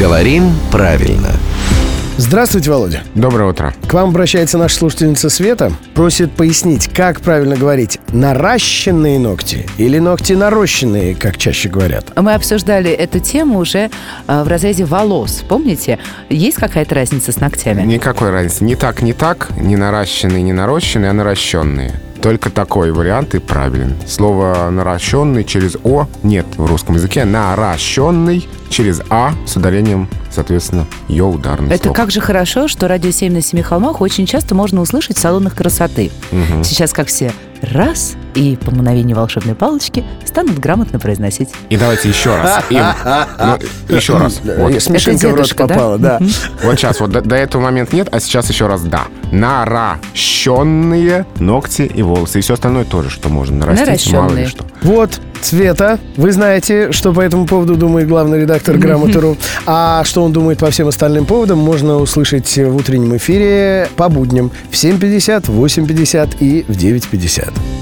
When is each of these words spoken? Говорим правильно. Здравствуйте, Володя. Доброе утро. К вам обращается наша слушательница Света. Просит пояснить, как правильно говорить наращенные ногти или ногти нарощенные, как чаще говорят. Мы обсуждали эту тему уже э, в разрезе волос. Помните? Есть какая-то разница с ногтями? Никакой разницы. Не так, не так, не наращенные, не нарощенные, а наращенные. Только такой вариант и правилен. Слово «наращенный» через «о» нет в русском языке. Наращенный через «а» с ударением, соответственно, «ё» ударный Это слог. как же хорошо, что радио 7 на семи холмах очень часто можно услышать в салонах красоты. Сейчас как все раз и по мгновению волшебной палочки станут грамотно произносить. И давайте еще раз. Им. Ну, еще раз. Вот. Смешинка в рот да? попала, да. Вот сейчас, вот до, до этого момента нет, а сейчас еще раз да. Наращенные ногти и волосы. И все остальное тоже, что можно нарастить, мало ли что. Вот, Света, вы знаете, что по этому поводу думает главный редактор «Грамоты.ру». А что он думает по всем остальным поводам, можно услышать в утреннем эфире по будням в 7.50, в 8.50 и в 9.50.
Говорим 0.00 0.54
правильно. 0.72 1.28
Здравствуйте, 2.16 2.70
Володя. 2.70 3.02
Доброе 3.14 3.50
утро. 3.50 3.74
К 3.86 3.92
вам 3.92 4.08
обращается 4.08 4.56
наша 4.56 4.76
слушательница 4.76 5.28
Света. 5.28 5.72
Просит 5.92 6.32
пояснить, 6.32 6.88
как 6.88 7.20
правильно 7.20 7.54
говорить 7.54 8.00
наращенные 8.08 9.18
ногти 9.18 9.66
или 9.76 9.98
ногти 9.98 10.32
нарощенные, 10.32 11.14
как 11.14 11.36
чаще 11.36 11.68
говорят. 11.68 12.18
Мы 12.18 12.32
обсуждали 12.32 12.90
эту 12.90 13.20
тему 13.20 13.58
уже 13.58 13.90
э, 14.26 14.42
в 14.42 14.48
разрезе 14.48 14.86
волос. 14.86 15.44
Помните? 15.46 15.98
Есть 16.30 16.56
какая-то 16.56 16.94
разница 16.94 17.30
с 17.30 17.36
ногтями? 17.36 17.82
Никакой 17.82 18.30
разницы. 18.30 18.64
Не 18.64 18.76
так, 18.76 19.02
не 19.02 19.12
так, 19.12 19.50
не 19.58 19.76
наращенные, 19.76 20.42
не 20.42 20.54
нарощенные, 20.54 21.10
а 21.10 21.12
наращенные. 21.12 21.92
Только 22.22 22.50
такой 22.50 22.92
вариант 22.92 23.34
и 23.34 23.38
правилен. 23.38 23.96
Слово 24.06 24.68
«наращенный» 24.70 25.44
через 25.44 25.76
«о» 25.84 26.06
нет 26.22 26.46
в 26.56 26.66
русском 26.66 26.94
языке. 26.96 27.24
Наращенный 27.24 28.46
через 28.68 29.00
«а» 29.10 29.32
с 29.46 29.56
ударением, 29.56 30.08
соответственно, 30.30 30.86
«ё» 31.08 31.28
ударный 31.28 31.74
Это 31.74 31.84
слог. 31.84 31.96
как 31.96 32.10
же 32.10 32.20
хорошо, 32.20 32.68
что 32.68 32.88
радио 32.88 33.10
7 33.10 33.32
на 33.32 33.40
семи 33.40 33.62
холмах 33.62 34.00
очень 34.00 34.26
часто 34.26 34.54
можно 34.54 34.80
услышать 34.80 35.16
в 35.16 35.20
салонах 35.20 35.54
красоты. 35.56 36.10
Сейчас 36.62 36.92
как 36.92 37.08
все 37.08 37.32
раз 37.62 38.14
и 38.34 38.56
по 38.56 38.70
мгновению 38.70 39.16
волшебной 39.16 39.54
палочки 39.54 40.04
станут 40.24 40.58
грамотно 40.58 40.98
произносить. 40.98 41.50
И 41.68 41.76
давайте 41.76 42.08
еще 42.08 42.36
раз. 42.36 42.64
Им. 42.70 42.84
Ну, 43.88 43.96
еще 43.96 44.16
раз. 44.16 44.40
Вот. 44.44 44.80
Смешинка 44.82 45.28
в 45.28 45.34
рот 45.34 45.54
да? 45.56 45.66
попала, 45.66 45.98
да. 45.98 46.20
Вот 46.62 46.78
сейчас, 46.78 47.00
вот 47.00 47.10
до, 47.10 47.20
до 47.20 47.36
этого 47.36 47.62
момента 47.62 47.96
нет, 47.96 48.08
а 48.10 48.20
сейчас 48.20 48.48
еще 48.48 48.66
раз 48.66 48.82
да. 48.82 49.04
Наращенные 49.32 51.26
ногти 51.38 51.82
и 51.82 52.02
волосы. 52.02 52.38
И 52.38 52.42
все 52.42 52.54
остальное 52.54 52.84
тоже, 52.84 53.10
что 53.10 53.28
можно 53.28 53.66
нарастить, 53.66 54.12
мало 54.12 54.32
ли 54.34 54.46
что. 54.46 54.64
Вот, 54.82 55.20
Света, 55.42 55.98
вы 56.16 56.32
знаете, 56.32 56.92
что 56.92 57.12
по 57.12 57.20
этому 57.20 57.46
поводу 57.46 57.76
думает 57.76 58.08
главный 58.08 58.40
редактор 58.40 58.76
«Грамоты.ру». 58.76 59.36
А 59.66 60.04
что 60.04 60.22
он 60.22 60.32
думает 60.32 60.58
по 60.58 60.70
всем 60.70 60.88
остальным 60.88 61.26
поводам, 61.26 61.58
можно 61.58 61.96
услышать 61.96 62.56
в 62.56 62.76
утреннем 62.76 63.16
эфире 63.16 63.88
по 63.96 64.08
будням 64.08 64.50
в 64.70 64.74
7.50, 64.74 65.50
в 65.50 65.64
8.50 65.64 66.36
и 66.40 66.64
в 66.68 66.76
9.50. 66.76 67.79